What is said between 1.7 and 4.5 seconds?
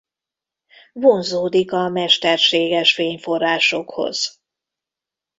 a mesterséges fényforrásokhoz.